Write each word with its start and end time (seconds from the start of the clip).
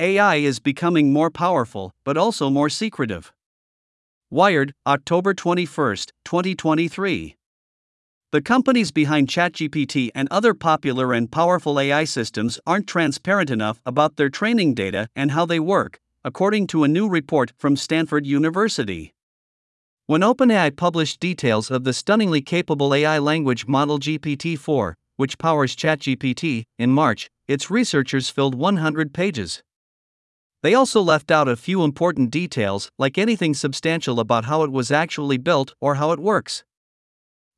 AI 0.00 0.36
is 0.36 0.60
becoming 0.60 1.12
more 1.12 1.30
powerful, 1.30 1.92
but 2.04 2.16
also 2.16 2.48
more 2.48 2.70
secretive. 2.70 3.34
Wired, 4.30 4.72
October 4.86 5.34
21, 5.34 5.96
2023. 6.24 7.36
The 8.32 8.40
companies 8.40 8.92
behind 8.92 9.28
ChatGPT 9.28 10.08
and 10.14 10.26
other 10.30 10.54
popular 10.54 11.12
and 11.12 11.30
powerful 11.30 11.78
AI 11.78 12.04
systems 12.04 12.58
aren't 12.66 12.86
transparent 12.86 13.50
enough 13.50 13.82
about 13.84 14.16
their 14.16 14.30
training 14.30 14.72
data 14.72 15.06
and 15.14 15.32
how 15.32 15.44
they 15.44 15.60
work, 15.60 16.00
according 16.24 16.66
to 16.68 16.82
a 16.82 16.88
new 16.88 17.06
report 17.06 17.52
from 17.58 17.76
Stanford 17.76 18.26
University. 18.26 19.12
When 20.06 20.22
OpenAI 20.22 20.74
published 20.74 21.20
details 21.20 21.70
of 21.70 21.84
the 21.84 21.92
stunningly 21.92 22.40
capable 22.40 22.94
AI 22.94 23.18
language 23.18 23.66
model 23.66 23.98
GPT 23.98 24.58
4, 24.58 24.96
which 25.16 25.36
powers 25.36 25.76
ChatGPT, 25.76 26.64
in 26.78 26.90
March, 26.90 27.28
its 27.46 27.70
researchers 27.70 28.30
filled 28.30 28.54
100 28.54 29.12
pages. 29.12 29.62
They 30.62 30.74
also 30.74 31.00
left 31.00 31.30
out 31.30 31.48
a 31.48 31.56
few 31.56 31.82
important 31.82 32.30
details, 32.30 32.90
like 32.98 33.16
anything 33.16 33.54
substantial 33.54 34.20
about 34.20 34.44
how 34.44 34.62
it 34.62 34.70
was 34.70 34.90
actually 34.90 35.38
built 35.38 35.74
or 35.80 35.94
how 35.94 36.12
it 36.12 36.20
works. 36.20 36.64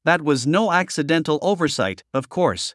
That 0.05 0.23
was 0.23 0.47
no 0.47 0.73
accidental 0.73 1.41
oversight, 1.43 2.05
of 2.15 2.29
course. 2.29 2.75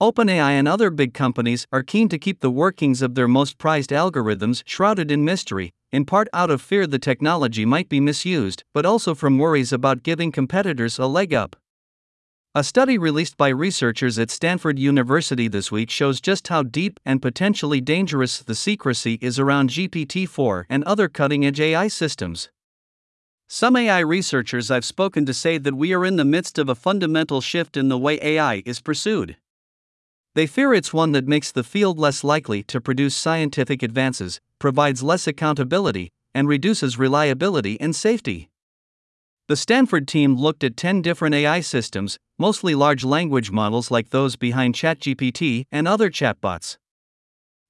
OpenAI 0.00 0.52
and 0.52 0.68
other 0.68 0.90
big 0.90 1.12
companies 1.12 1.66
are 1.72 1.82
keen 1.82 2.08
to 2.08 2.18
keep 2.18 2.40
the 2.40 2.50
workings 2.50 3.02
of 3.02 3.16
their 3.16 3.28
most 3.28 3.58
prized 3.58 3.90
algorithms 3.90 4.62
shrouded 4.64 5.10
in 5.10 5.24
mystery, 5.24 5.72
in 5.90 6.04
part 6.04 6.28
out 6.32 6.50
of 6.50 6.62
fear 6.62 6.86
the 6.86 6.98
technology 6.98 7.64
might 7.64 7.88
be 7.88 8.00
misused, 8.00 8.62
but 8.72 8.86
also 8.86 9.14
from 9.14 9.38
worries 9.38 9.72
about 9.72 10.02
giving 10.02 10.30
competitors 10.30 10.98
a 10.98 11.06
leg 11.06 11.34
up. 11.34 11.56
A 12.54 12.64
study 12.64 12.96
released 12.96 13.36
by 13.36 13.50
researchers 13.50 14.18
at 14.18 14.30
Stanford 14.30 14.78
University 14.78 15.48
this 15.48 15.70
week 15.70 15.90
shows 15.90 16.18
just 16.18 16.48
how 16.48 16.62
deep 16.62 16.98
and 17.04 17.20
potentially 17.20 17.78
dangerous 17.82 18.38
the 18.38 18.54
secrecy 18.54 19.18
is 19.20 19.38
around 19.38 19.68
GPT 19.68 20.26
4 20.26 20.64
and 20.70 20.82
other 20.84 21.08
cutting 21.08 21.44
edge 21.44 21.60
AI 21.60 21.88
systems. 21.88 22.48
Some 23.48 23.76
AI 23.76 24.00
researchers 24.00 24.70
I've 24.70 24.86
spoken 24.86 25.26
to 25.26 25.34
say 25.34 25.58
that 25.58 25.74
we 25.74 25.92
are 25.92 26.06
in 26.06 26.16
the 26.16 26.24
midst 26.24 26.58
of 26.58 26.70
a 26.70 26.74
fundamental 26.74 27.42
shift 27.42 27.76
in 27.76 27.90
the 27.90 27.98
way 27.98 28.18
AI 28.22 28.62
is 28.64 28.80
pursued. 28.80 29.36
They 30.34 30.46
fear 30.46 30.72
it's 30.72 30.92
one 30.92 31.12
that 31.12 31.28
makes 31.28 31.52
the 31.52 31.62
field 31.62 31.98
less 31.98 32.24
likely 32.24 32.62
to 32.64 32.80
produce 32.80 33.14
scientific 33.14 33.82
advances, 33.82 34.40
provides 34.58 35.02
less 35.02 35.26
accountability, 35.26 36.12
and 36.34 36.48
reduces 36.48 36.98
reliability 36.98 37.78
and 37.78 37.94
safety. 37.94 38.48
The 39.48 39.56
Stanford 39.56 40.06
team 40.06 40.36
looked 40.36 40.62
at 40.62 40.76
10 40.76 41.00
different 41.00 41.34
AI 41.34 41.60
systems, 41.62 42.18
mostly 42.38 42.74
large 42.74 43.02
language 43.02 43.50
models 43.50 43.90
like 43.90 44.10
those 44.10 44.36
behind 44.36 44.74
ChatGPT 44.74 45.64
and 45.72 45.88
other 45.88 46.10
chatbots. 46.10 46.76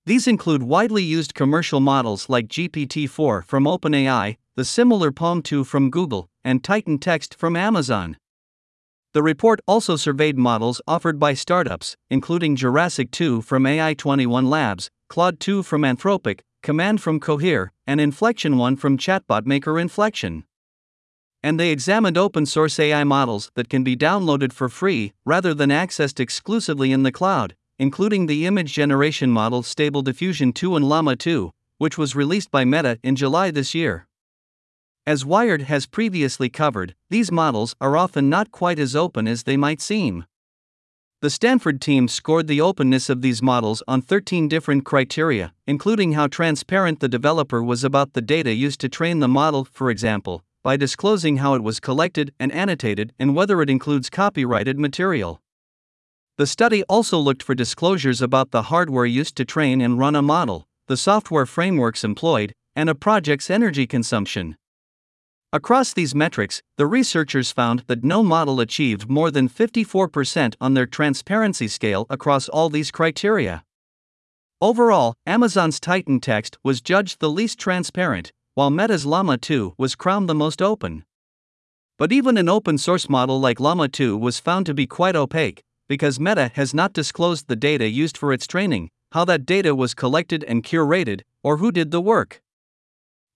These 0.04 0.26
include 0.26 0.64
widely 0.64 1.04
used 1.04 1.36
commercial 1.36 1.78
models 1.78 2.28
like 2.28 2.48
GPT 2.48 3.08
4 3.08 3.42
from 3.42 3.62
OpenAI, 3.62 4.38
the 4.56 4.64
similar 4.64 5.12
PaLM 5.12 5.44
2 5.44 5.62
from 5.62 5.88
Google, 5.88 6.28
and 6.42 6.64
Titan 6.64 6.98
Text 6.98 7.36
from 7.36 7.54
Amazon. 7.54 8.16
The 9.14 9.22
report 9.22 9.60
also 9.68 9.94
surveyed 9.94 10.36
models 10.36 10.80
offered 10.88 11.20
by 11.20 11.34
startups, 11.34 11.96
including 12.10 12.56
Jurassic 12.56 13.12
2 13.12 13.42
from 13.42 13.62
AI21 13.62 14.48
Labs, 14.48 14.90
Claude 15.08 15.38
2 15.38 15.62
from 15.62 15.82
Anthropic, 15.82 16.40
Command 16.60 17.00
from 17.00 17.20
Cohere, 17.20 17.70
and 17.86 18.00
Inflection 18.00 18.58
1 18.58 18.74
from 18.74 18.98
chatbot 18.98 19.46
maker 19.46 19.78
Inflection. 19.78 20.42
And 21.42 21.58
they 21.58 21.70
examined 21.70 22.18
open 22.18 22.46
source 22.46 22.78
AI 22.80 23.04
models 23.04 23.50
that 23.54 23.68
can 23.68 23.84
be 23.84 23.96
downloaded 23.96 24.52
for 24.52 24.68
free 24.68 25.12
rather 25.24 25.54
than 25.54 25.70
accessed 25.70 26.18
exclusively 26.18 26.90
in 26.90 27.04
the 27.04 27.12
cloud, 27.12 27.54
including 27.78 28.26
the 28.26 28.44
image 28.44 28.72
generation 28.72 29.30
model 29.30 29.62
Stable 29.62 30.02
Diffusion 30.02 30.52
2 30.52 30.74
and 30.74 30.88
Llama 30.88 31.14
2, 31.14 31.52
which 31.78 31.96
was 31.96 32.16
released 32.16 32.50
by 32.50 32.64
Meta 32.64 32.98
in 33.04 33.14
July 33.14 33.52
this 33.52 33.74
year. 33.74 34.08
As 35.06 35.24
Wired 35.24 35.62
has 35.62 35.86
previously 35.86 36.50
covered, 36.50 36.94
these 37.08 37.32
models 37.32 37.74
are 37.80 37.96
often 37.96 38.28
not 38.28 38.50
quite 38.50 38.78
as 38.78 38.96
open 38.96 39.26
as 39.26 39.44
they 39.44 39.56
might 39.56 39.80
seem. 39.80 40.26
The 41.20 41.30
Stanford 41.30 41.80
team 41.80 42.08
scored 42.08 42.46
the 42.46 42.60
openness 42.60 43.08
of 43.08 43.22
these 43.22 43.42
models 43.42 43.82
on 43.88 44.02
13 44.02 44.48
different 44.48 44.84
criteria, 44.84 45.52
including 45.66 46.12
how 46.12 46.26
transparent 46.26 47.00
the 47.00 47.08
developer 47.08 47.62
was 47.62 47.84
about 47.84 48.12
the 48.12 48.20
data 48.20 48.52
used 48.52 48.80
to 48.80 48.88
train 48.88 49.20
the 49.20 49.28
model, 49.28 49.64
for 49.64 49.90
example, 49.90 50.44
by 50.62 50.76
disclosing 50.76 51.38
how 51.38 51.54
it 51.54 51.62
was 51.62 51.80
collected 51.80 52.32
and 52.38 52.52
annotated 52.52 53.12
and 53.18 53.34
whether 53.34 53.62
it 53.62 53.70
includes 53.70 54.10
copyrighted 54.10 54.78
material. 54.78 55.40
The 56.36 56.46
study 56.46 56.82
also 56.84 57.18
looked 57.18 57.42
for 57.42 57.54
disclosures 57.54 58.22
about 58.22 58.50
the 58.50 58.62
hardware 58.62 59.06
used 59.06 59.36
to 59.36 59.44
train 59.44 59.80
and 59.80 59.98
run 59.98 60.14
a 60.14 60.22
model, 60.22 60.68
the 60.86 60.96
software 60.96 61.46
frameworks 61.46 62.04
employed, 62.04 62.52
and 62.76 62.88
a 62.88 62.94
project's 62.94 63.50
energy 63.50 63.86
consumption. 63.86 64.56
Across 65.52 65.94
these 65.94 66.14
metrics, 66.14 66.62
the 66.76 66.86
researchers 66.86 67.50
found 67.50 67.84
that 67.86 68.04
no 68.04 68.22
model 68.22 68.60
achieved 68.60 69.08
more 69.08 69.30
than 69.30 69.48
54% 69.48 70.54
on 70.60 70.74
their 70.74 70.86
transparency 70.86 71.68
scale 71.68 72.06
across 72.10 72.48
all 72.48 72.68
these 72.68 72.90
criteria. 72.90 73.64
Overall, 74.60 75.14
Amazon's 75.24 75.80
Titan 75.80 76.20
text 76.20 76.58
was 76.62 76.80
judged 76.80 77.20
the 77.20 77.30
least 77.30 77.58
transparent, 77.58 78.32
while 78.58 78.70
Meta's 78.70 79.06
Llama 79.06 79.38
2 79.38 79.74
was 79.78 79.94
crowned 79.94 80.28
the 80.28 80.34
most 80.34 80.60
open. 80.60 81.04
But 81.96 82.10
even 82.10 82.36
an 82.36 82.48
open 82.48 82.76
source 82.76 83.08
model 83.08 83.38
like 83.38 83.60
Llama 83.60 83.86
2 83.86 84.16
was 84.16 84.40
found 84.40 84.66
to 84.66 84.74
be 84.74 84.84
quite 84.84 85.14
opaque, 85.14 85.62
because 85.88 86.18
Meta 86.18 86.50
has 86.54 86.74
not 86.74 86.92
disclosed 86.92 87.46
the 87.46 87.54
data 87.54 87.88
used 87.88 88.18
for 88.18 88.32
its 88.32 88.48
training, 88.48 88.90
how 89.12 89.24
that 89.26 89.46
data 89.46 89.76
was 89.76 89.94
collected 89.94 90.42
and 90.42 90.64
curated, 90.64 91.20
or 91.44 91.58
who 91.58 91.70
did 91.70 91.92
the 91.92 92.00
work. 92.00 92.42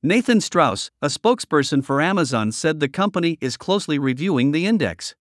Nathan 0.03 0.41
Strauss, 0.41 0.91
a 1.01 1.07
spokesperson 1.07 1.85
for 1.85 2.01
Amazon, 2.01 2.51
said 2.51 2.81
the 2.81 2.89
company 2.89 3.39
is 3.41 3.57
closely 3.57 4.01
reviewing 4.01 4.51
the 4.51 4.67
index. 4.67 5.15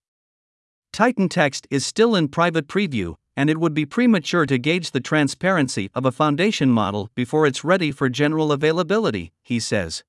Titan 0.92 1.30
Text 1.30 1.68
is 1.70 1.86
still 1.86 2.16
in 2.16 2.28
private 2.28 2.68
preview, 2.68 3.18
and 3.36 3.50
it 3.50 3.60
would 3.60 3.74
be 3.74 3.86
premature 3.86 4.46
to 4.46 4.58
gauge 4.58 4.92
the 4.92 5.00
transparency 5.00 5.90
of 5.94 6.06
a 6.06 6.12
foundation 6.12 6.70
model 6.70 7.10
before 7.16 7.46
it's 7.46 7.64
ready 7.64 7.92
for 7.92 8.10
general 8.10 8.52
availability, 8.52 9.32
he 9.44 9.60
says. 9.60 10.04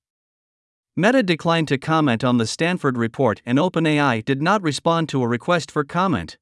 Meta 0.95 1.23
declined 1.23 1.67
to 1.67 1.77
comment 1.77 2.23
on 2.23 2.37
the 2.37 2.45
Stanford 2.45 2.97
report, 2.97 3.41
and 3.45 3.57
OpenAI 3.57 4.23
did 4.23 4.41
not 4.41 4.61
respond 4.61 5.09
to 5.09 5.23
a 5.23 5.27
request 5.27 5.71
for 5.71 5.83
comment. 5.83 6.37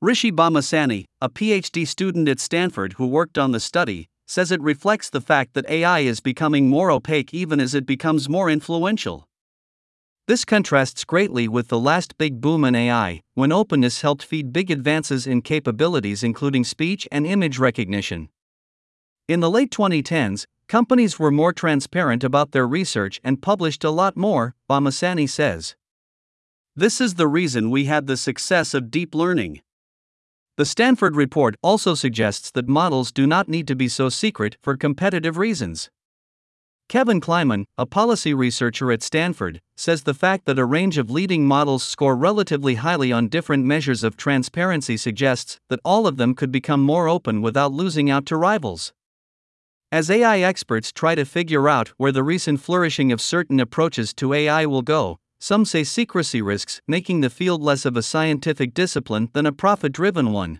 Rishi 0.00 0.30
Bommasani, 0.30 1.06
a 1.20 1.28
PhD 1.28 1.86
student 1.86 2.28
at 2.28 2.38
Stanford 2.38 2.92
who 2.94 3.06
worked 3.06 3.36
on 3.36 3.50
the 3.50 3.58
study, 3.58 4.08
says 4.28 4.52
it 4.52 4.60
reflects 4.60 5.10
the 5.10 5.20
fact 5.20 5.54
that 5.54 5.68
AI 5.68 6.00
is 6.00 6.20
becoming 6.20 6.68
more 6.68 6.90
opaque 6.90 7.34
even 7.34 7.58
as 7.58 7.74
it 7.74 7.84
becomes 7.84 8.28
more 8.28 8.48
influential. 8.48 9.27
This 10.28 10.44
contrasts 10.44 11.04
greatly 11.04 11.48
with 11.48 11.68
the 11.68 11.80
last 11.80 12.18
big 12.18 12.38
boom 12.38 12.62
in 12.62 12.74
AI, 12.74 13.22
when 13.32 13.50
openness 13.50 14.02
helped 14.02 14.22
feed 14.22 14.52
big 14.52 14.70
advances 14.70 15.26
in 15.26 15.40
capabilities 15.40 16.22
including 16.22 16.64
speech 16.64 17.08
and 17.10 17.26
image 17.26 17.58
recognition. 17.58 18.28
In 19.26 19.40
the 19.40 19.50
late 19.50 19.70
2010s, 19.70 20.44
companies 20.68 21.18
were 21.18 21.30
more 21.30 21.54
transparent 21.54 22.22
about 22.22 22.52
their 22.52 22.66
research 22.66 23.22
and 23.24 23.40
published 23.40 23.84
a 23.84 23.90
lot 23.90 24.18
more, 24.18 24.54
Bommasani 24.68 25.26
says. 25.26 25.76
This 26.76 27.00
is 27.00 27.14
the 27.14 27.26
reason 27.26 27.70
we 27.70 27.86
had 27.86 28.06
the 28.06 28.18
success 28.18 28.74
of 28.74 28.90
deep 28.90 29.14
learning. 29.14 29.62
The 30.58 30.66
Stanford 30.66 31.16
report 31.16 31.54
also 31.62 31.94
suggests 31.94 32.50
that 32.50 32.68
models 32.68 33.12
do 33.12 33.26
not 33.26 33.48
need 33.48 33.66
to 33.68 33.74
be 33.74 33.88
so 33.88 34.10
secret 34.10 34.58
for 34.60 34.76
competitive 34.76 35.38
reasons. 35.38 35.88
Kevin 36.88 37.20
Klyman, 37.20 37.66
a 37.76 37.84
policy 37.84 38.32
researcher 38.32 38.90
at 38.90 39.02
Stanford, 39.02 39.60
says 39.76 40.04
the 40.04 40.14
fact 40.14 40.46
that 40.46 40.58
a 40.58 40.64
range 40.64 40.96
of 40.96 41.10
leading 41.10 41.46
models 41.46 41.82
score 41.82 42.16
relatively 42.16 42.76
highly 42.76 43.12
on 43.12 43.28
different 43.28 43.66
measures 43.66 44.02
of 44.02 44.16
transparency 44.16 44.96
suggests 44.96 45.60
that 45.68 45.80
all 45.84 46.06
of 46.06 46.16
them 46.16 46.34
could 46.34 46.50
become 46.50 46.80
more 46.80 47.06
open 47.06 47.42
without 47.42 47.74
losing 47.74 48.08
out 48.08 48.24
to 48.24 48.38
rivals. 48.38 48.94
As 49.92 50.10
AI 50.10 50.38
experts 50.40 50.90
try 50.90 51.14
to 51.14 51.26
figure 51.26 51.68
out 51.68 51.88
where 51.98 52.12
the 52.12 52.22
recent 52.22 52.62
flourishing 52.62 53.12
of 53.12 53.20
certain 53.20 53.60
approaches 53.60 54.14
to 54.14 54.32
AI 54.32 54.64
will 54.64 54.80
go, 54.80 55.18
some 55.38 55.66
say 55.66 55.84
secrecy 55.84 56.40
risks 56.40 56.80
making 56.88 57.20
the 57.20 57.28
field 57.28 57.62
less 57.62 57.84
of 57.84 57.98
a 57.98 58.02
scientific 58.02 58.72
discipline 58.72 59.28
than 59.34 59.44
a 59.44 59.52
profit 59.52 59.92
driven 59.92 60.32
one. 60.32 60.58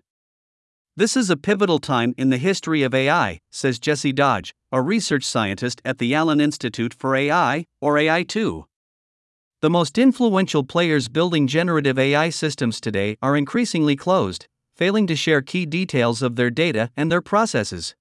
This 0.94 1.16
is 1.16 1.30
a 1.30 1.36
pivotal 1.38 1.78
time 1.78 2.12
in 2.18 2.28
the 2.28 2.38
history 2.38 2.82
of 2.82 2.92
AI, 2.92 3.38
says 3.50 3.78
Jesse 3.78 4.12
Dodge, 4.12 4.52
a 4.70 4.82
research 4.82 5.24
scientist 5.24 5.80
at 5.84 5.98
the 5.98 6.14
Allen 6.14 6.40
Institute 6.40 6.92
for 6.92 7.16
AI, 7.16 7.64
or 7.80 7.94
AI2. 7.94 8.64
The 9.60 9.70
most 9.70 9.96
influential 9.96 10.62
players 10.62 11.08
building 11.08 11.46
generative 11.46 11.98
AI 11.98 12.30
systems 12.30 12.80
today 12.80 13.16
are 13.22 13.36
increasingly 13.36 13.96
closed, 13.96 14.46
failing 14.76 15.06
to 15.06 15.16
share 15.16 15.40
key 15.42 15.64
details 15.64 16.22
of 16.22 16.36
their 16.36 16.50
data 16.50 16.90
and 16.96 17.10
their 17.10 17.22
processes. 17.22 17.96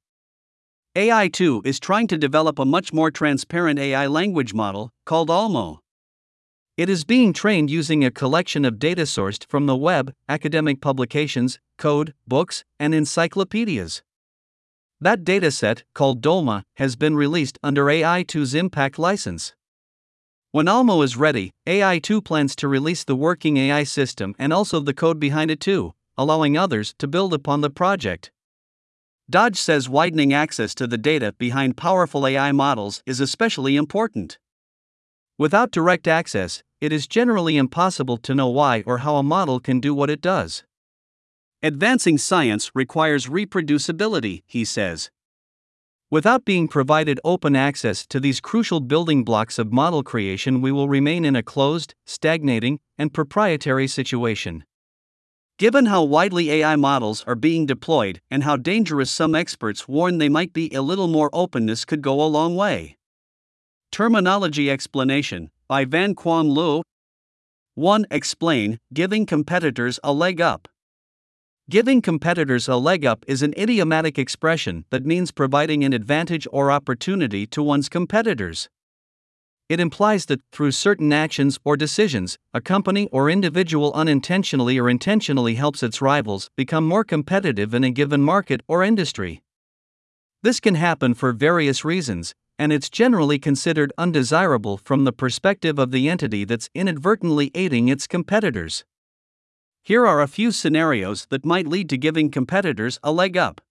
AI2 0.96 1.66
is 1.66 1.80
trying 1.80 2.08
to 2.08 2.18
develop 2.18 2.60
a 2.60 2.66
much 2.66 2.92
more 2.92 3.12
transparent 3.12 3.80
AI 3.80 4.08
language 4.08 4.54
model, 4.54 4.92
called 5.06 5.30
OLMo. 5.30 5.80
It 6.76 6.90
is 6.90 7.06
being 7.06 7.34
trained 7.34 7.72
using 7.72 8.04
a 8.04 8.12
collection 8.12 8.66
of 8.66 8.78
data 8.78 9.04
sourced 9.04 9.48
from 9.48 9.66
the 9.66 9.76
web, 9.76 10.14
academic 10.28 10.82
publications, 10.82 11.60
code, 11.78 12.14
books, 12.28 12.64
and 12.80 12.94
encyclopedias. 12.94 14.04
That 15.00 15.24
dataset, 15.24 15.84
called 15.94 16.22
DOLMA, 16.22 16.64
has 16.78 16.96
been 16.96 17.16
released 17.16 17.60
under 17.62 17.86
AI2's 17.86 18.56
Impact 18.56 18.98
license. 18.98 19.54
When 20.52 20.66
OLMo 20.66 21.04
is 21.04 21.16
ready, 21.16 21.52
AI2 21.68 22.26
plans 22.26 22.56
to 22.56 22.68
release 22.68 23.04
the 23.04 23.16
working 23.16 23.58
AI 23.58 23.84
system 23.84 24.34
and 24.40 24.52
also 24.52 24.80
the 24.80 24.96
code 24.96 25.20
behind 25.20 25.52
it 25.52 25.60
too, 25.60 25.94
allowing 26.18 26.58
others 26.58 26.96
to 26.98 27.08
build 27.08 27.32
upon 27.32 27.62
the 27.62 27.70
project. 27.70 28.32
Dodge 29.30 29.58
says 29.58 29.88
widening 29.88 30.34
access 30.34 30.74
to 30.74 30.88
the 30.88 30.98
data 30.98 31.34
behind 31.38 31.78
powerful 31.78 32.26
AI 32.26 32.52
models 32.52 33.04
is 33.06 33.20
especially 33.20 33.76
important. 33.76 34.40
Without 35.38 35.70
direct 35.70 36.08
access, 36.08 36.64
it 36.82 36.92
is 36.92 37.06
generally 37.06 37.56
impossible 37.56 38.18
to 38.18 38.34
know 38.34 38.48
why 38.48 38.84
or 38.88 39.00
how 39.00 39.18
a 39.18 39.24
model 39.24 39.60
can 39.60 39.80
do 39.80 39.94
what 39.94 40.10
it 40.10 40.22
does. 40.22 40.64
Advancing 41.64 42.20
science 42.20 42.70
requires 42.76 43.26
reproducibility, 43.26 44.44
he 44.46 44.64
says. 44.64 45.10
Without 46.12 46.46
being 46.46 46.68
provided 46.68 47.20
open 47.24 47.56
access 47.56 48.06
to 48.06 48.20
these 48.20 48.40
crucial 48.40 48.80
building 48.80 49.24
blocks 49.24 49.58
of 49.58 49.74
model 49.74 50.04
creation, 50.04 50.62
we 50.62 50.72
will 50.72 50.88
remain 50.88 51.26
in 51.26 51.36
a 51.36 51.42
closed, 51.42 51.96
stagnating, 52.06 52.80
and 52.96 53.12
proprietary 53.12 53.88
situation. 53.88 54.66
Given 55.58 55.88
how 55.88 56.04
widely 56.04 56.52
AI 56.52 56.76
models 56.76 57.24
are 57.26 57.34
being 57.34 57.66
deployed 57.66 58.22
and 58.30 58.44
how 58.44 58.56
dangerous 58.56 59.10
some 59.10 59.34
experts 59.34 59.88
warn 59.88 60.20
they 60.20 60.30
might 60.30 60.54
be, 60.54 60.72
a 60.76 60.84
little 60.84 61.08
more 61.08 61.32
openness 61.34 61.86
could 61.86 62.04
go 62.04 62.22
a 62.22 62.30
long 62.30 62.56
way. 62.56 62.98
Terminology 63.92 64.70
explanation 64.70 65.50
by 65.68 65.86
Van 65.86 66.14
Quan 66.14 66.50
Lu. 66.50 66.84
1. 67.74 68.06
Explain, 68.12 68.80
giving 68.94 69.26
competitors 69.26 70.00
a 70.04 70.14
leg 70.14 70.40
up. 70.40 70.68
Giving 71.70 72.02
competitors 72.02 72.70
a 72.70 72.78
leg 72.78 73.06
up 73.06 73.26
is 73.28 73.42
an 73.42 73.54
idiomatic 73.58 74.18
expression 74.18 74.86
that 74.90 75.06
means 75.06 75.34
providing 75.34 75.84
an 75.84 75.92
advantage 75.92 76.48
or 76.50 76.72
opportunity 76.72 77.46
to 77.48 77.62
one's 77.62 77.90
competitors. 77.90 78.70
It 79.68 79.82
implies 79.82 80.28
that, 80.28 80.40
through 80.54 80.72
certain 80.72 81.12
actions 81.12 81.60
or 81.66 81.76
decisions, 81.76 82.38
a 82.54 82.62
company 82.62 83.10
or 83.12 83.30
individual 83.30 83.92
unintentionally 83.96 84.80
or 84.80 84.90
intentionally 84.90 85.56
helps 85.56 85.84
its 85.84 86.02
rivals 86.02 86.50
become 86.56 86.88
more 86.88 87.04
competitive 87.04 87.74
in 87.74 87.84
a 87.84 87.92
given 87.92 88.22
market 88.22 88.62
or 88.70 88.82
industry. 88.82 89.42
This 90.44 90.62
can 90.62 90.76
happen 90.76 91.16
for 91.16 91.34
various 91.34 91.84
reasons, 91.84 92.34
and 92.58 92.72
it's 92.72 92.90
generally 92.90 93.40
considered 93.40 93.92
undesirable 93.98 94.78
from 94.78 95.04
the 95.04 95.12
perspective 95.12 95.80
of 95.80 95.92
the 95.92 96.08
entity 96.08 96.46
that's 96.46 96.70
inadvertently 96.74 97.52
aiding 97.54 97.90
its 97.90 98.08
competitors. 98.08 98.86
Here 99.88 100.06
are 100.06 100.22
a 100.22 100.28
few 100.28 100.52
scenarios 100.52 101.28
that 101.30 101.46
might 101.46 101.66
lead 101.66 101.88
to 101.92 101.98
giving 101.98 102.30
competitors 102.30 103.00
a 103.04 103.14
leg 103.14 103.38
up. 103.38 103.62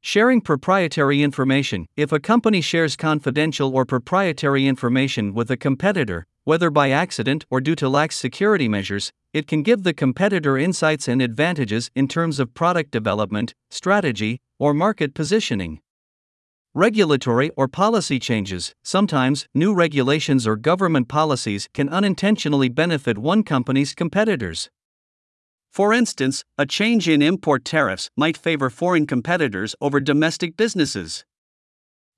Sharing 0.00 0.40
proprietary 0.40 1.22
information. 1.22 1.86
If 1.94 2.10
a 2.10 2.18
company 2.18 2.60
shares 2.60 2.96
confidential 2.96 3.72
or 3.72 3.84
proprietary 3.84 4.66
information 4.66 5.32
with 5.32 5.48
a 5.48 5.56
competitor, 5.56 6.26
whether 6.42 6.68
by 6.68 6.90
accident 6.90 7.46
or 7.48 7.60
due 7.60 7.76
to 7.76 7.88
lax 7.88 8.16
security 8.16 8.66
measures, 8.66 9.12
it 9.32 9.46
can 9.46 9.62
give 9.62 9.84
the 9.84 9.94
competitor 9.94 10.58
insights 10.58 11.06
and 11.06 11.22
advantages 11.22 11.92
in 11.94 12.08
terms 12.08 12.40
of 12.40 12.52
product 12.52 12.90
development, 12.90 13.54
strategy, 13.70 14.40
or 14.58 14.74
market 14.74 15.14
positioning. 15.14 15.78
Regulatory 16.74 17.50
or 17.56 17.68
policy 17.68 18.18
changes. 18.18 18.74
Sometimes, 18.82 19.46
new 19.54 19.72
regulations 19.74 20.44
or 20.44 20.56
government 20.56 21.06
policies 21.06 21.68
can 21.72 21.88
unintentionally 21.88 22.68
benefit 22.68 23.16
one 23.16 23.44
company's 23.44 23.94
competitors. 23.94 24.70
For 25.70 25.92
instance, 25.92 26.44
a 26.58 26.66
change 26.66 27.08
in 27.08 27.22
import 27.22 27.64
tariffs 27.64 28.10
might 28.16 28.36
favor 28.36 28.70
foreign 28.70 29.06
competitors 29.06 29.76
over 29.80 30.00
domestic 30.00 30.56
businesses. 30.56 31.24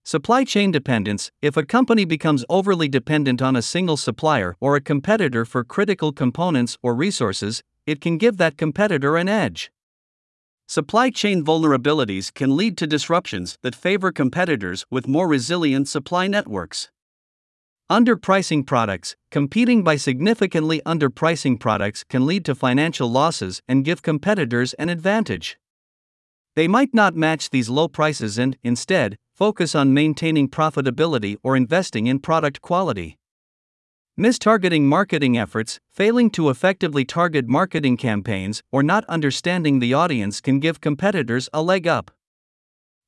Supply 0.04 0.42
chain 0.44 0.70
dependence 0.70 1.30
If 1.42 1.56
a 1.58 1.64
company 1.64 2.06
becomes 2.06 2.46
overly 2.48 2.88
dependent 2.88 3.42
on 3.42 3.54
a 3.54 3.62
single 3.62 3.98
supplier 3.98 4.56
or 4.58 4.74
a 4.74 4.80
competitor 4.80 5.44
for 5.44 5.64
critical 5.64 6.12
components 6.12 6.78
or 6.82 6.94
resources, 6.94 7.62
it 7.86 8.00
can 8.00 8.16
give 8.16 8.38
that 8.38 8.56
competitor 8.56 9.16
an 9.18 9.28
edge. 9.28 9.70
Supply 10.66 11.10
chain 11.10 11.44
vulnerabilities 11.44 12.32
can 12.32 12.56
lead 12.56 12.78
to 12.78 12.86
disruptions 12.86 13.58
that 13.62 13.74
favor 13.74 14.10
competitors 14.10 14.86
with 14.90 15.06
more 15.06 15.28
resilient 15.28 15.88
supply 15.88 16.26
networks. 16.26 16.90
Underpricing 17.92 18.66
products, 18.66 19.16
competing 19.30 19.84
by 19.84 19.96
significantly 19.96 20.80
underpricing 20.86 21.60
products 21.60 22.04
can 22.04 22.24
lead 22.24 22.42
to 22.46 22.54
financial 22.54 23.06
losses 23.06 23.60
and 23.68 23.84
give 23.84 24.00
competitors 24.00 24.72
an 24.78 24.88
advantage. 24.88 25.58
They 26.56 26.66
might 26.66 26.94
not 26.94 27.14
match 27.14 27.50
these 27.50 27.68
low 27.68 27.88
prices 27.88 28.38
and, 28.38 28.56
instead, 28.62 29.18
focus 29.34 29.74
on 29.74 29.92
maintaining 29.92 30.48
profitability 30.48 31.36
or 31.42 31.54
investing 31.54 32.06
in 32.06 32.20
product 32.20 32.62
quality. 32.62 33.18
Mistargeting 34.18 34.84
marketing 34.84 35.36
efforts, 35.36 35.78
failing 35.90 36.30
to 36.30 36.48
effectively 36.48 37.04
target 37.04 37.46
marketing 37.46 37.98
campaigns, 37.98 38.62
or 38.72 38.82
not 38.82 39.04
understanding 39.04 39.80
the 39.80 39.92
audience 39.92 40.40
can 40.40 40.60
give 40.60 40.80
competitors 40.80 41.50
a 41.52 41.60
leg 41.60 41.86
up. 41.86 42.10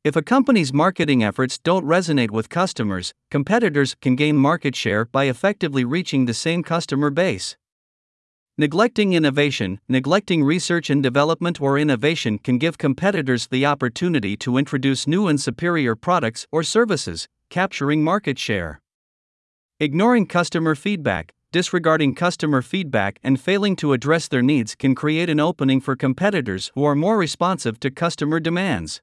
If 0.04 0.16
a 0.16 0.22
company's 0.22 0.70
marketing 0.70 1.24
efforts 1.24 1.56
don't 1.56 1.86
resonate 1.86 2.30
with 2.30 2.50
customers, 2.50 3.14
competitors 3.30 3.96
can 4.02 4.16
gain 4.16 4.36
market 4.36 4.76
share 4.76 5.06
by 5.06 5.24
effectively 5.24 5.82
reaching 5.82 6.26
the 6.26 6.34
same 6.34 6.62
customer 6.62 7.08
base. 7.08 7.56
Neglecting 8.58 9.14
innovation, 9.14 9.80
neglecting 9.88 10.44
research 10.44 10.90
and 10.90 11.02
development 11.02 11.58
or 11.58 11.78
innovation 11.78 12.36
can 12.36 12.58
give 12.58 12.76
competitors 12.76 13.46
the 13.46 13.64
opportunity 13.64 14.36
to 14.36 14.58
introduce 14.58 15.06
new 15.06 15.26
and 15.26 15.40
superior 15.40 15.96
products 15.96 16.46
or 16.52 16.62
services, 16.62 17.26
capturing 17.48 18.04
market 18.04 18.38
share. 18.38 18.82
Ignoring 19.80 20.26
customer 20.26 20.74
feedback, 20.74 21.32
disregarding 21.50 22.14
customer 22.14 22.60
feedback, 22.60 23.18
and 23.22 23.40
failing 23.40 23.74
to 23.76 23.94
address 23.94 24.28
their 24.28 24.42
needs 24.42 24.74
can 24.74 24.94
create 24.94 25.30
an 25.30 25.40
opening 25.40 25.80
for 25.80 25.96
competitors 25.96 26.70
who 26.74 26.84
are 26.84 26.94
more 26.94 27.16
responsive 27.16 27.80
to 27.80 27.90
customer 27.90 28.38
demands. 28.38 29.00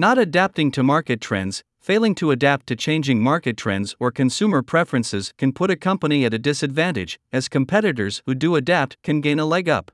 Not 0.00 0.16
adapting 0.16 0.70
to 0.70 0.84
market 0.84 1.20
trends, 1.20 1.64
failing 1.80 2.14
to 2.14 2.30
adapt 2.30 2.68
to 2.68 2.76
changing 2.76 3.20
market 3.20 3.56
trends 3.56 3.96
or 3.98 4.12
consumer 4.12 4.62
preferences 4.62 5.34
can 5.36 5.52
put 5.52 5.72
a 5.72 5.76
company 5.76 6.24
at 6.24 6.32
a 6.32 6.38
disadvantage, 6.38 7.18
as 7.32 7.48
competitors 7.48 8.22
who 8.24 8.36
do 8.36 8.54
adapt 8.54 8.96
can 9.02 9.20
gain 9.20 9.40
a 9.40 9.44
leg 9.44 9.68
up. 9.68 9.90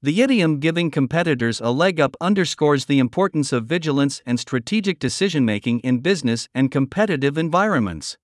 The 0.00 0.22
idiom 0.22 0.60
giving 0.60 0.92
competitors 0.92 1.60
a 1.60 1.72
leg 1.72 1.98
up 1.98 2.16
underscores 2.20 2.84
the 2.84 3.00
importance 3.00 3.52
of 3.52 3.66
vigilance 3.66 4.22
and 4.26 4.38
strategic 4.38 5.00
decision 5.00 5.44
making 5.44 5.80
in 5.80 5.98
business 5.98 6.48
and 6.54 6.70
competitive 6.70 7.36
environments. 7.36 8.16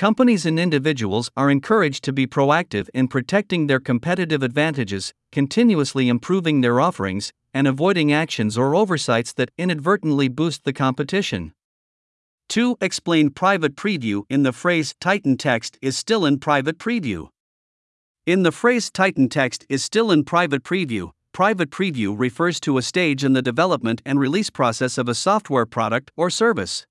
Companies 0.00 0.46
and 0.46 0.58
individuals 0.58 1.30
are 1.36 1.50
encouraged 1.50 2.02
to 2.04 2.12
be 2.14 2.26
proactive 2.26 2.88
in 2.94 3.06
protecting 3.06 3.66
their 3.66 3.78
competitive 3.78 4.42
advantages, 4.42 5.12
continuously 5.30 6.08
improving 6.08 6.62
their 6.62 6.80
offerings, 6.80 7.34
and 7.52 7.68
avoiding 7.68 8.10
actions 8.10 8.56
or 8.56 8.74
oversights 8.74 9.34
that 9.34 9.50
inadvertently 9.58 10.26
boost 10.26 10.64
the 10.64 10.72
competition. 10.72 11.52
2. 12.48 12.78
Explain 12.80 13.28
private 13.28 13.76
preview 13.76 14.22
in 14.30 14.42
the 14.42 14.54
phrase 14.54 14.94
Titan 15.00 15.36
text 15.36 15.76
is 15.82 15.98
still 15.98 16.24
in 16.24 16.38
private 16.38 16.78
preview. 16.78 17.28
In 18.24 18.42
the 18.42 18.52
phrase 18.52 18.90
Titan 18.90 19.28
text 19.28 19.66
is 19.68 19.84
still 19.84 20.10
in 20.10 20.24
private 20.24 20.62
preview, 20.62 21.10
private 21.34 21.68
preview 21.68 22.18
refers 22.18 22.58
to 22.60 22.78
a 22.78 22.82
stage 22.82 23.22
in 23.22 23.34
the 23.34 23.42
development 23.42 24.00
and 24.06 24.18
release 24.18 24.48
process 24.48 24.96
of 24.96 25.10
a 25.10 25.14
software 25.14 25.66
product 25.66 26.10
or 26.16 26.30
service. 26.30 26.86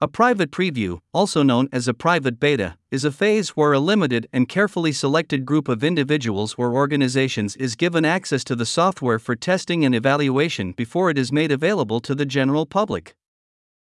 A 0.00 0.06
private 0.06 0.52
preview, 0.52 1.00
also 1.12 1.42
known 1.42 1.68
as 1.72 1.88
a 1.88 1.92
private 1.92 2.38
beta, 2.38 2.76
is 2.88 3.04
a 3.04 3.10
phase 3.10 3.50
where 3.56 3.72
a 3.72 3.80
limited 3.80 4.28
and 4.32 4.48
carefully 4.48 4.92
selected 4.92 5.44
group 5.44 5.66
of 5.66 5.82
individuals 5.82 6.54
or 6.56 6.72
organizations 6.72 7.56
is 7.56 7.74
given 7.74 8.04
access 8.04 8.44
to 8.44 8.54
the 8.54 8.64
software 8.64 9.18
for 9.18 9.34
testing 9.34 9.84
and 9.84 9.96
evaluation 9.96 10.70
before 10.70 11.10
it 11.10 11.18
is 11.18 11.32
made 11.32 11.50
available 11.50 11.98
to 11.98 12.14
the 12.14 12.24
general 12.24 12.64
public. 12.64 13.16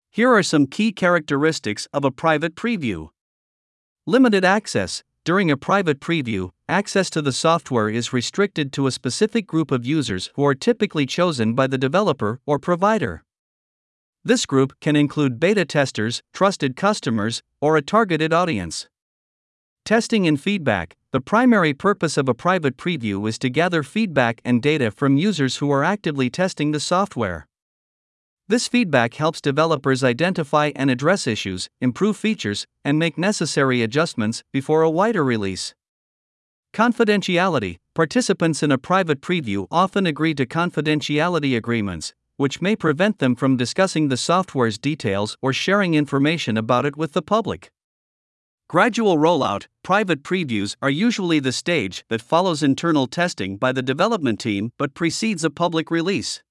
Here 0.09 0.33
are 0.33 0.41
some 0.41 0.67
key 0.67 0.93
characteristics 0.93 1.85
of 1.91 2.05
a 2.05 2.11
private 2.11 2.55
preview 2.55 3.09
Limited 4.05 4.45
access. 4.45 5.03
During 5.25 5.51
a 5.51 5.57
private 5.57 5.99
preview, 5.99 6.51
access 6.69 7.09
to 7.09 7.21
the 7.21 7.33
software 7.33 7.89
is 7.89 8.13
restricted 8.13 8.71
to 8.71 8.87
a 8.87 8.91
specific 8.91 9.45
group 9.45 9.69
of 9.69 9.85
users 9.85 10.31
who 10.35 10.45
are 10.45 10.55
typically 10.55 11.05
chosen 11.05 11.55
by 11.55 11.67
the 11.67 11.77
developer 11.77 12.39
or 12.45 12.57
provider. 12.57 13.25
This 14.25 14.45
group 14.45 14.73
can 14.81 14.95
include 14.95 15.39
beta 15.39 15.63
testers, 15.63 16.21
trusted 16.33 16.75
customers, 16.75 17.41
or 17.61 17.77
a 17.77 17.81
targeted 17.81 18.33
audience. 18.33 18.87
Testing 19.85 20.27
and 20.27 20.39
feedback 20.39 20.97
The 21.11 21.21
primary 21.21 21.73
purpose 21.73 22.17
of 22.17 22.27
a 22.27 22.33
private 22.33 22.75
preview 22.75 23.27
is 23.27 23.39
to 23.39 23.49
gather 23.49 23.81
feedback 23.81 24.41
and 24.43 24.61
data 24.61 24.91
from 24.91 25.17
users 25.17 25.57
who 25.57 25.71
are 25.71 25.83
actively 25.83 26.29
testing 26.29 26.71
the 26.71 26.79
software. 26.79 27.47
This 28.49 28.67
feedback 28.67 29.13
helps 29.13 29.39
developers 29.39 30.03
identify 30.03 30.71
and 30.75 30.91
address 30.91 31.25
issues, 31.25 31.69
improve 31.79 32.17
features, 32.17 32.67
and 32.83 32.99
make 32.99 33.17
necessary 33.17 33.81
adjustments 33.81 34.43
before 34.51 34.81
a 34.81 34.89
wider 34.89 35.23
release. 35.23 35.73
Confidentiality 36.73 37.77
Participants 37.93 38.61
in 38.61 38.71
a 38.71 38.77
private 38.77 39.21
preview 39.21 39.65
often 39.71 40.05
agree 40.05 40.33
to 40.33 40.45
confidentiality 40.45 41.55
agreements, 41.55 42.13
which 42.39 42.61
may 42.61 42.73
prevent 42.73 43.19
them 43.19 43.35
from 43.35 43.57
discussing 43.57 44.07
the 44.07 44.15
software's 44.15 44.77
details 44.77 45.35
or 45.41 45.51
sharing 45.51 45.93
information 45.93 46.55
about 46.55 46.85
it 46.85 46.95
with 46.95 47.11
the 47.11 47.21
public. 47.21 47.69
Gradual 48.69 49.17
rollout, 49.17 49.67
private 49.83 50.23
previews 50.23 50.77
are 50.81 50.89
usually 50.89 51.41
the 51.41 51.51
stage 51.51 52.05
that 52.07 52.21
follows 52.21 52.63
internal 52.63 53.07
testing 53.07 53.57
by 53.57 53.73
the 53.73 53.81
development 53.81 54.39
team 54.39 54.71
but 54.77 54.93
precedes 54.93 55.43
a 55.43 55.49
public 55.49 55.91
release. 55.91 56.41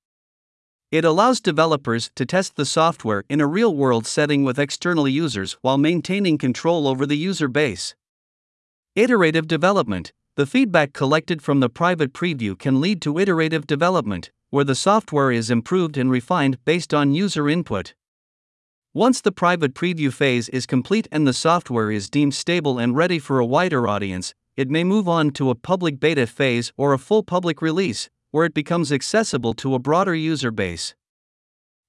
It 0.93 1.07
allows 1.07 1.41
developers 1.41 2.11
to 2.17 2.27
test 2.27 2.57
the 2.57 2.67
software 2.67 3.25
in 3.31 3.41
a 3.41 3.47
real 3.47 3.75
world 3.75 4.07
setting 4.07 4.45
with 4.45 4.59
external 4.59 5.09
users 5.09 5.57
while 5.63 5.79
maintaining 5.79 6.37
control 6.37 6.87
over 6.87 7.07
the 7.07 7.17
user 7.17 7.49
base. 7.49 7.95
Iterative 8.95 9.49
development 9.49 10.13
The 10.37 10.45
feedback 10.45 10.93
collected 10.93 11.41
from 11.41 11.61
the 11.61 11.71
private 11.71 12.13
preview 12.13 12.59
can 12.59 12.79
lead 12.79 13.01
to 13.03 13.19
iterative 13.19 13.67
development, 13.67 14.33
where 14.51 14.65
the 14.65 14.75
software 14.75 15.31
is 15.31 15.51
improved 15.51 15.97
and 15.97 16.11
refined 16.11 16.63
based 16.65 16.95
on 16.95 17.13
user 17.13 17.49
input. 17.49 17.95
Once 18.95 19.21
the 19.21 19.31
private 19.31 19.75
preview 19.75 20.13
phase 20.13 20.49
is 20.49 20.65
complete 20.65 21.07
and 21.13 21.27
the 21.27 21.33
software 21.33 21.91
is 21.91 22.09
deemed 22.09 22.35
stable 22.35 22.79
and 22.79 22.97
ready 22.97 23.19
for 23.19 23.39
a 23.39 23.47
wider 23.47 23.87
audience, 23.87 24.35
it 24.57 24.71
may 24.71 24.83
move 24.83 25.07
on 25.07 25.31
to 25.31 25.51
a 25.51 25.55
public 25.55 26.01
beta 26.01 26.27
phase 26.27 26.73
or 26.77 26.93
a 26.93 26.99
full 26.99 27.23
public 27.23 27.63
release, 27.63 28.09
where 28.31 28.45
it 28.45 28.55
becomes 28.55 28.91
accessible 28.91 29.55
to 29.55 29.75
a 29.75 29.79
broader 29.79 30.15
user 30.15 30.51
base. 30.51 30.95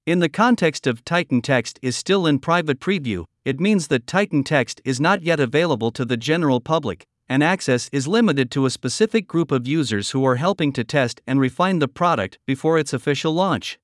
In 0.05 0.19
the 0.19 0.29
context 0.29 0.85
of 0.85 1.05
Titan 1.05 1.41
Text 1.41 1.79
is 1.81 1.95
still 1.95 2.27
in 2.27 2.39
private 2.39 2.79
preview, 2.79 3.25
it 3.45 3.59
means 3.59 3.87
that 3.87 4.05
Titan 4.05 4.43
Text 4.43 4.81
is 4.83 4.99
not 4.99 5.23
yet 5.23 5.39
available 5.39 5.91
to 5.91 6.03
the 6.03 6.17
general 6.17 6.59
public, 6.59 7.05
and 7.29 7.43
access 7.43 7.89
is 7.93 8.07
limited 8.07 8.49
to 8.51 8.65
a 8.65 8.71
specific 8.71 9.27
group 9.27 9.51
of 9.51 9.67
users 9.67 10.11
who 10.11 10.25
are 10.25 10.35
helping 10.35 10.73
to 10.73 10.83
test 10.83 11.21
and 11.27 11.39
refine 11.39 11.79
the 11.79 11.87
product 11.87 12.39
before 12.45 12.79
its 12.79 12.91
official 12.91 13.33
launch. 13.33 13.79